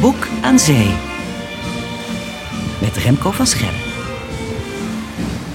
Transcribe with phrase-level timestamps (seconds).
[0.00, 0.88] Boek aan Zee.
[2.80, 3.80] Met Remco van Schellen.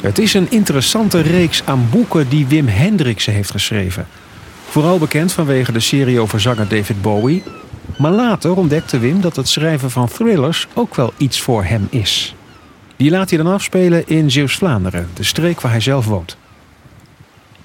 [0.00, 4.06] Het is een interessante reeks aan boeken die Wim Hendriksen heeft geschreven.
[4.68, 7.42] Vooral bekend vanwege de serie over zanger David Bowie.
[7.98, 12.34] Maar later ontdekte Wim dat het schrijven van thrillers ook wel iets voor hem is.
[12.96, 16.36] Die laat hij dan afspelen in Zeeuws-Vlaanderen, de streek waar hij zelf woont.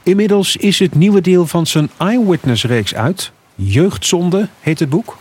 [0.04, 3.32] Inmiddels is het nieuwe deel van zijn Eyewitness-reeks uit.
[3.58, 5.18] Jeugdzonde heet het boek.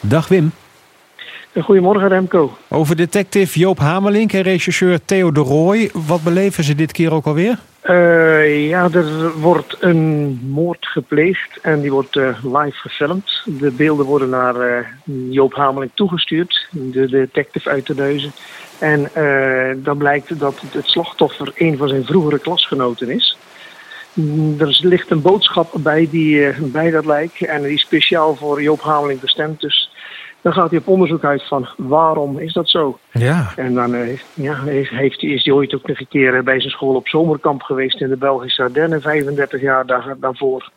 [0.00, 0.52] Dag Wim.
[1.62, 2.56] Goedemorgen Remco.
[2.68, 5.90] Over detective Joop Hamelink en rechercheur Theo de Rooij.
[5.92, 7.58] Wat beleven ze dit keer ook alweer?
[7.84, 13.42] Uh, ja, er wordt een moord gepleegd en die wordt uh, live gefilmd.
[13.44, 14.86] De beelden worden naar uh,
[15.30, 18.32] Joop Hamelink toegestuurd, de detective uit de neuzen.
[18.78, 19.10] En
[19.82, 23.36] dan blijkt dat het slachtoffer een van zijn vroegere klasgenoten is.
[24.58, 28.80] Er ligt een boodschap bij, die, bij dat lijk en die is speciaal voor Joop
[28.80, 29.60] Hamelink bestemd.
[29.60, 29.90] Dus
[30.40, 32.98] dan gaat hij op onderzoek uit van waarom is dat zo.
[33.12, 33.52] Ja.
[33.56, 36.94] En dan uh, ja, heeft, is hij ooit ook nog een keer bij zijn school
[36.94, 40.70] op zomerkamp geweest in de Belgische Ardennen, 35 jaar daar, daarvoor.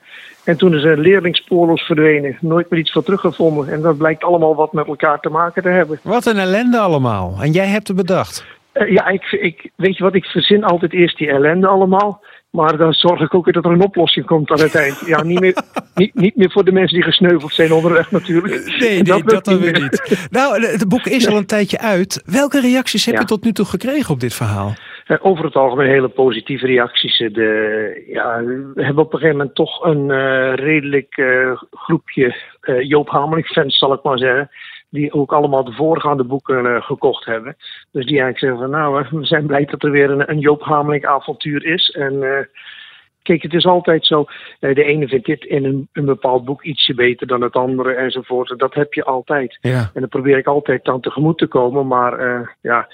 [0.43, 3.69] En toen is een leerling spoorloos verdwenen, nooit meer iets van teruggevonden.
[3.69, 5.99] En dat blijkt allemaal wat met elkaar te maken te hebben.
[6.03, 7.37] Wat een ellende allemaal.
[7.41, 8.45] En jij hebt het bedacht.
[8.73, 12.21] Uh, ja, ik, ik, weet je wat, ik verzin altijd eerst die ellende allemaal.
[12.51, 15.03] Maar dan zorg ik ook dat er een oplossing komt aan het eind.
[15.05, 15.55] Ja, niet meer,
[15.95, 18.77] niet, niet meer voor de mensen die gesneuveld zijn onderweg natuurlijk.
[18.79, 20.27] Nee, dat, dat dan weer niet.
[20.31, 22.23] Nou, het boek is al een tijdje uit.
[22.25, 24.73] Welke reacties heb je tot nu toe gekregen op dit verhaal?
[25.21, 27.17] Over het algemeen hele positieve reacties.
[27.17, 28.43] De, ja,
[28.73, 33.77] we hebben op een gegeven moment toch een uh, redelijk uh, groepje uh, Joop Hameling-fans,
[33.77, 34.49] zal ik maar zeggen
[34.91, 37.55] die ook allemaal de voorgaande boeken uh, gekocht hebben.
[37.91, 40.61] Dus die eigenlijk zeggen van nou, we zijn blij dat er weer een, een Joop
[40.63, 41.89] Hameling avontuur is.
[41.89, 42.37] En uh,
[43.23, 44.25] kijk, het is altijd zo,
[44.59, 47.93] uh, de ene vindt dit in een, een, bepaald boek ietsje beter dan het andere
[47.93, 48.59] enzovoort.
[48.59, 49.57] Dat heb je altijd.
[49.61, 49.89] Ja.
[49.93, 52.87] En dan probeer ik altijd dan tegemoet te komen, maar ja,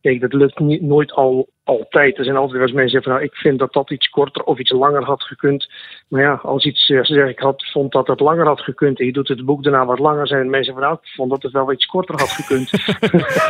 [0.00, 2.18] kijk, dat lukt niet, nooit al altijd.
[2.18, 4.08] Er zijn altijd wel eens mensen die zeggen van, nou, ik vind dat dat iets
[4.08, 5.68] korter of iets langer had gekund.
[6.08, 9.06] Maar ja, als iets, ze zeggen, ik had, vond dat het langer had gekund en
[9.06, 11.52] je doet het boek daarna wat langer, zijn mensen van, nou, ik vond dat het
[11.52, 12.70] wel iets korter had gekund.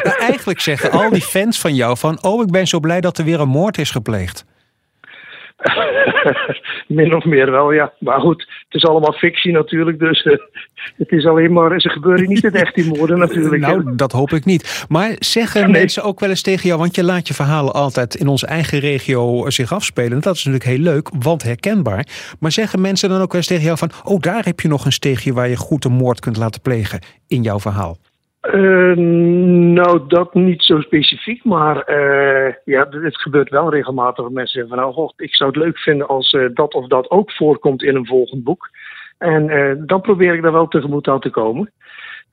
[0.02, 3.18] nou, eigenlijk zeggen al die fans van jou van, oh, ik ben zo blij dat
[3.18, 4.53] er weer een moord is gepleegd.
[6.86, 7.92] Min of meer wel, ja.
[7.98, 9.98] Maar goed, het is allemaal fictie natuurlijk.
[9.98, 10.36] Dus uh,
[10.96, 13.62] het is alleen maar, ze gebeuren niet in echt die moorden natuurlijk.
[13.62, 13.94] nou, hè?
[13.94, 14.84] dat hoop ik niet.
[14.88, 15.70] Maar zeggen nee.
[15.70, 18.78] mensen ook wel eens tegen jou, want je laat je verhalen altijd in onze eigen
[18.78, 20.20] regio zich afspelen.
[20.20, 22.06] Dat is natuurlijk heel leuk, want herkenbaar.
[22.38, 24.84] Maar zeggen mensen dan ook wel eens tegen jou van, oh, daar heb je nog
[24.84, 27.96] een steegje waar je goed een moord kunt laten plegen in jouw verhaal?
[28.52, 28.96] Uh,
[29.74, 34.68] nou, dat niet zo specifiek, maar uh, ja, het gebeurt wel regelmatig dat mensen zeggen
[34.68, 37.82] van nou, goh, ik zou het leuk vinden als uh, dat of dat ook voorkomt
[37.82, 38.70] in een volgend boek.
[39.18, 41.72] En dan probeer ik daar wel tegemoet aan te komen.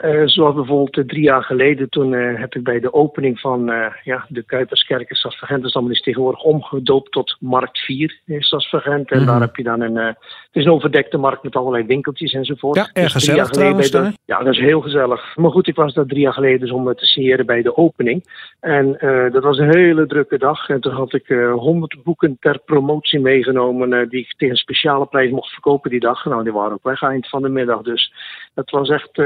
[0.05, 3.85] Uh, zoals bijvoorbeeld drie jaar geleden, toen uh, heb ik bij de opening van uh,
[4.03, 9.11] ja, de Kuiperskerk in Stadsvergent, is tegenwoordig omgedoopt tot Markt 4 in Stadsvergent.
[9.11, 9.31] En mm -hmm.
[9.31, 10.15] daar heb je dan een, het
[10.51, 12.75] is een overdekte markt met allerlei winkeltjes enzovoort.
[12.75, 15.35] Ja, erg dus gezellig trouwens de, Ja, dat is heel gezellig.
[15.35, 18.23] Maar goed, ik was daar drie jaar geleden dus om te signeren bij de opening.
[18.59, 18.97] En
[19.31, 20.69] dat was een hele drukke dag.
[20.69, 25.31] En toen had ik honderd boeken ter promotie meegenomen die ik tegen een speciale prijs
[25.31, 26.25] mocht verkopen die dag.
[26.25, 27.81] Nou, die waren ook weg eind van de middag.
[27.81, 28.13] Dus
[28.53, 29.21] dat was echt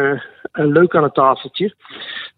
[0.55, 1.75] leuk aan het tafeltje.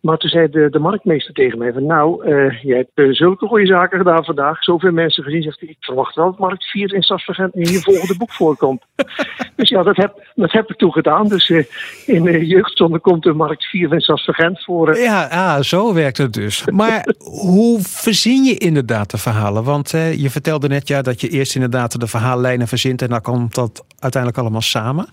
[0.02, 3.48] Maar toen zei de, de marktmeester tegen mij van nou, uh, jij hebt uh, zulke
[3.48, 4.64] goede zaken gedaan vandaag.
[4.64, 7.82] Zoveel mensen gezien, zegt hij, ik verwacht wel dat Markt 4 in Stadsvergent in je
[7.82, 8.84] volgende boek voorkomt.
[9.56, 11.28] dus ja, dat heb, dat heb ik toen gedaan.
[11.28, 11.66] Dus uh,
[12.06, 14.98] in de jeugdzonde komt de Markt 4 in Stadsvergent voor.
[14.98, 16.66] Ja, ah, zo werkt het dus.
[16.66, 19.64] Maar hoe verzin je inderdaad de verhalen?
[19.64, 23.56] Want je vertelde net ja, dat je eerst inderdaad de verhaallijnen verzint en dan komt
[23.56, 25.08] dat uiteindelijk allemaal samen.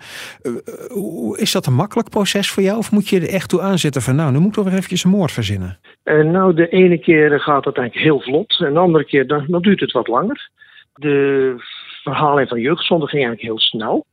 [1.36, 4.16] is dat een makkelijk proces voor jou of moet je er echt toe aanzetten van
[4.16, 5.78] nou, nu moet ik toch weer eventjes een moord verzinnen?
[6.04, 9.44] Uh, nou, de ene keer gaat het eigenlijk heel vlot en de andere keer dan,
[9.48, 10.50] dan duurt het wat langer.
[10.94, 11.54] De
[12.02, 14.06] verhalen van jeugdzonde ging eigenlijk heel snel.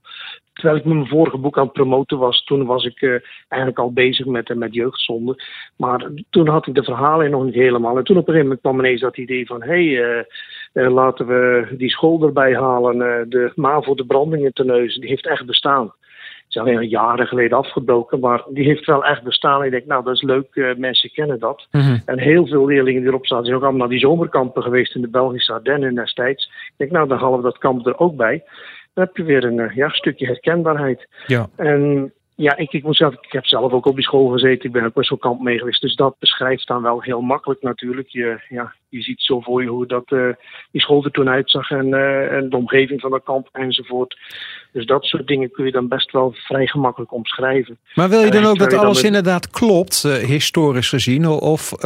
[0.54, 3.16] Terwijl ik mijn vorige boek aan het promoten was, toen was ik uh,
[3.48, 5.44] eigenlijk al bezig met, uh, met jeugdzonde.
[5.78, 7.98] Maar toen had ik de verhalen nog niet helemaal.
[7.98, 9.64] En toen op een gegeven moment kwam ineens dat idee van...
[9.64, 10.26] hé, hey,
[10.90, 12.98] laten we die school erbij halen.
[13.30, 15.94] de MAVO, de brandingen te neuzen, die heeft echt bestaan
[16.56, 19.64] is alleen al jaren geleden afgebroken, maar die heeft wel echt bestaan.
[19.64, 21.68] Ik denk, nou, dat is leuk, uh, mensen kennen dat.
[21.72, 22.02] Mm -hmm.
[22.06, 25.02] En heel veel leerlingen die erop staan, zijn ook allemaal naar die zomerkampen geweest in
[25.02, 26.46] de Belgische Ardennen destijds.
[26.46, 28.44] Ik denk, nou, dan halen we dat kamp er ook bij.
[28.94, 31.08] Dan heb je weer een uh, ja, stukje herkenbaarheid.
[31.28, 31.48] Ja.
[31.56, 34.66] En Ja, ik, ik moet zeggen, ik heb zelf ook op die school gezeten.
[34.66, 35.82] Ik ben ook best wel kamp mee geweest.
[35.82, 38.08] Dus dat beschrijft dan wel heel makkelijk natuurlijk.
[38.08, 40.34] Je, ja, je ziet zo voor je hoe dat, uh,
[40.72, 44.18] die school er toen uitzag en, uh, en de omgeving van dat kamp enzovoort.
[44.72, 47.78] Dus dat soort dingen kun je dan best wel vrij gemakkelijk omschrijven.
[47.96, 51.28] Maar wil je dan ook dat alles inderdaad klopt, uh, historisch gezien?
[51.28, 51.84] Of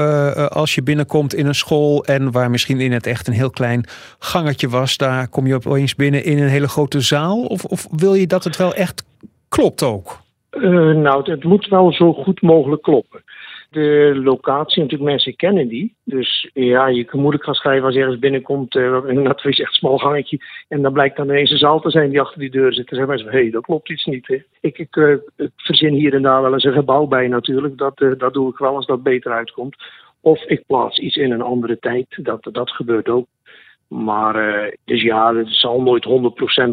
[0.50, 3.86] als je binnenkomt in een school en waar misschien in het echt een heel klein
[4.20, 7.46] gangetje was, daar kom je opeens binnen in een hele grote zaal?
[7.46, 9.06] Of, of wil je dat het wel echt
[9.50, 10.24] klopt ook?
[10.56, 13.24] Uh, nou, het moet wel zo goed mogelijk kloppen.
[13.70, 15.96] De locatie, natuurlijk mensen kennen die.
[16.04, 18.76] Dus ja, je kan moeilijk gaan schrijven als je ergens binnenkomt.
[18.76, 20.40] Uh, dat is echt een smal gangetje.
[20.68, 22.90] En dan blijkt dan ineens een zaal te zijn die achter die deur zit.
[22.90, 24.28] Dan zeggen mensen, hé, hey, dat klopt iets niet.
[24.28, 24.44] Hè.
[24.60, 27.78] Ik, uh, ik, verzin hier en daar wel eens een gebouw bij natuurlijk.
[27.78, 29.76] Dat, dat doe ik wel als dat beter uitkomt.
[30.22, 32.06] Of ik plaats iets in een andere tijd.
[32.22, 33.26] Dat, dat gebeurt ook.
[33.88, 36.08] Maar, uh, dus ja, het zal nooit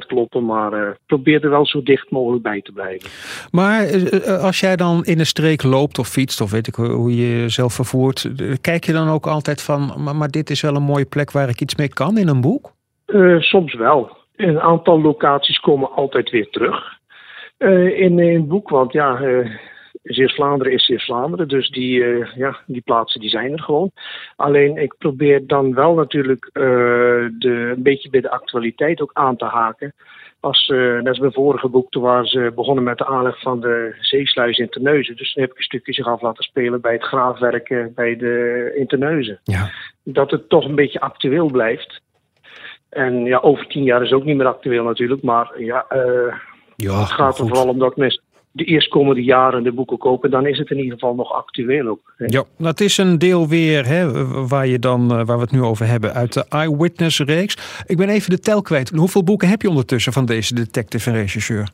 [0.03, 3.11] 100% kloppen, maar uh, probeer er wel zo dicht mogelijk bij te blijven.
[3.51, 7.17] Maar uh, als jij dan in een streek loopt of fietst, of weet ik hoe
[7.17, 10.83] je jezelf vervoert, kijk je dan ook altijd van, maar, maar, dit is wel een
[10.83, 12.73] mooie plek waar ik iets mee kan in een boek?
[13.39, 14.17] soms wel.
[14.37, 17.01] Een aantal locaties komen altijd weer terug
[17.97, 19.19] in een boek, want ja
[20.03, 23.91] Zeeuws-Vlaanderen is Zeeuws-Vlaanderen, dus die, uh, ja, die plaatsen die zijn er gewoon.
[24.37, 26.63] Alleen ik probeer dan wel natuurlijk uh,
[27.39, 29.95] de, een beetje bij de actualiteit ook aan te haken.
[30.41, 33.61] Als, uh, net als mijn vorige boek, toen waren ze begonnen met de aanleg van
[33.61, 35.17] de zeesluis in Terneuzen.
[35.17, 38.73] Dus toen heb ik een stukje zich af laten spelen bij het graafwerk bij de
[38.77, 39.41] in Terneuzen.
[39.43, 39.71] Ja.
[40.05, 42.01] Dat het toch een beetje actueel blijft.
[42.89, 45.87] En ja, over tien jaar is het ook niet meer actueel natuurlijk, maar ja,
[46.77, 48.23] ja het gaat er vooral om dat mensen
[48.53, 52.15] de eerstkomende jaren de boeken kopen, dan is het in ieder geval nog actueel ook.
[52.17, 52.25] Hè.
[52.29, 55.87] Ja, dat is een deel weer hè, waar, je dan, waar we het nu over
[55.87, 57.85] hebben uit de Eyewitness-reeks.
[57.87, 58.91] Ik ben even de tel kwijt.
[58.91, 61.69] Hoeveel boeken heb je ondertussen van deze detective en regisseur?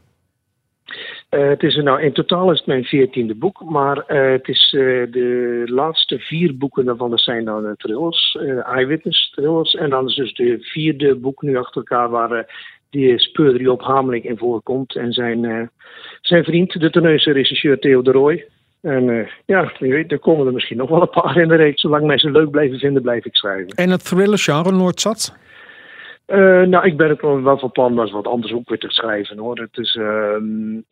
[1.30, 4.74] Uh, het is nou, in totaal is het mijn veertiende boek, maar uh, het is
[4.76, 9.74] uh, de laatste vier boeken daarvan dat zijn dan thrillers, eyewitness thrillers.
[9.74, 12.46] En dan is dus de vierde boek nu achter elkaar waar
[12.90, 14.96] die speurder Joop Hameling in voorkomt.
[14.96, 15.66] En zijn, uh,
[16.20, 18.46] zijn vriend, de Teneuse regisseur Theo de Roy.
[18.80, 21.54] En uh, ja, wie weet, er komen er misschien nog wel een paar in de
[21.54, 21.80] reeks.
[21.80, 23.68] Zolang mensen leuk blijven vinden, blijf ik schrijven.
[23.68, 25.36] En het thriller genre Noordzat?
[26.26, 29.38] Uh, nou, ik ben ook wel van plan om wat anders ook weer te schrijven
[29.38, 29.58] hoor.
[29.58, 30.34] Het is, uh,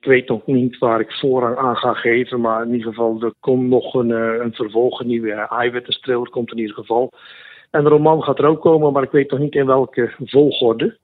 [0.00, 3.32] ik weet nog niet waar ik voorrang aan ga geven, maar in ieder geval, er
[3.40, 7.12] komt nog een, een vervolg, een nieuwe Eyewitness thriller komt in ieder geval.
[7.70, 10.98] En de roman gaat er ook komen, maar ik weet nog niet in welke volgorde.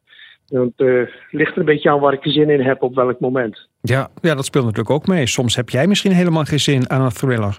[0.48, 3.20] Want het uh, ligt er een beetje aan waar ik zin in heb op welk
[3.20, 3.68] moment.
[3.80, 5.26] Ja, ja, dat speelt natuurlijk ook mee.
[5.26, 7.58] Soms heb jij misschien helemaal geen zin aan een thriller.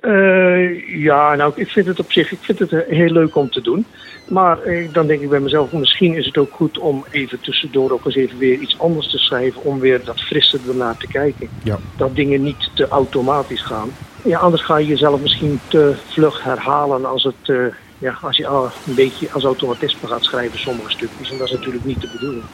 [0.00, 3.60] Uh, ja, nou, ik vind het op zich ik vind het heel leuk om te
[3.60, 3.86] doen.
[4.28, 7.90] Maar uh, dan denk ik bij mezelf, misschien is het ook goed om even tussendoor
[7.90, 9.62] ook eens even weer iets anders te schrijven.
[9.62, 11.48] Om weer dat frisse ernaar te kijken.
[11.62, 11.78] Ja.
[11.96, 13.88] Dat dingen niet te automatisch gaan.
[14.24, 17.66] Ja, anders ga je jezelf misschien te vlug herhalen als het uh,
[17.98, 21.30] ja, als je al een beetje als automatisme gaat schrijven sommige stukjes.
[21.30, 22.44] En dat is natuurlijk niet de bedoeling.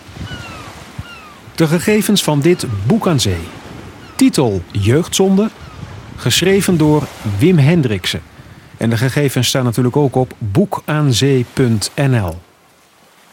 [1.55, 3.49] De gegevens van dit boek aan zee.
[4.17, 5.51] Titel Jeugdzonde.
[6.17, 7.03] Geschreven door
[7.39, 8.23] Wim Hendriksen.
[8.77, 12.39] En de gegevens staan natuurlijk ook op boekaanzee.nl.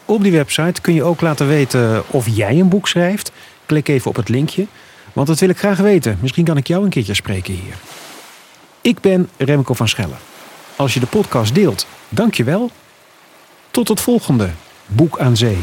[0.04, 3.32] Op die website kun je ook laten weten of jij een boek schrijft.
[3.66, 4.66] Klik even op het linkje,
[5.12, 6.18] want dat wil ik graag weten.
[6.20, 7.74] Misschien kan ik jou een keertje spreken hier.
[8.80, 10.29] Ik ben Remco van Schellen.
[10.80, 12.70] Als je de podcast deelt, dank je wel.
[13.70, 14.50] Tot het volgende
[14.86, 15.58] Boek aan Zee.